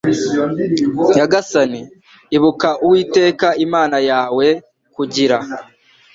nyagasani 1.15 1.81
ibuka 2.37 2.69
uwiteka 2.85 3.47
imana 3.65 3.97
yawe 4.09 4.47
kugira 4.95 5.37